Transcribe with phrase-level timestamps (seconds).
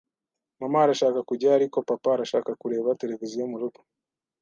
[0.59, 3.79] Mama arashaka kujyayo, ariko papa arashaka kureba televiziyo murugo.